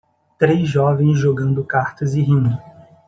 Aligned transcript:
Três 0.39 0.67
jovens 0.67 1.19
jogando 1.19 1.63
cartas 1.63 2.15
e 2.15 2.21
rindo. 2.23 2.59